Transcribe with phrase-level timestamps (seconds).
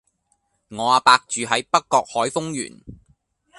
[0.69, 2.81] 我阿伯住喺北角海峰園